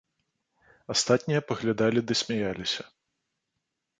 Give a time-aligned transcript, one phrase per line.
[0.93, 2.83] Астатнія паглядалі ды смяяліся.